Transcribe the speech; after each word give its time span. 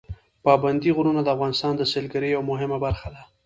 پابندي 0.45 0.89
غرونه 0.97 1.21
د 1.23 1.27
افغانستان 1.35 1.73
د 1.77 1.81
سیلګرۍ 1.91 2.29
یوه 2.35 2.45
مهمه 2.51 2.77
برخه 2.85 3.07
ده. 3.15 3.21